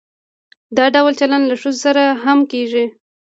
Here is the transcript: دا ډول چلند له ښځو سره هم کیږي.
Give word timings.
دا 0.77 0.85
ډول 0.95 1.13
چلند 1.19 1.45
له 1.47 1.55
ښځو 1.61 1.79
سره 1.85 2.03
هم 2.23 2.39
کیږي. 2.51 2.85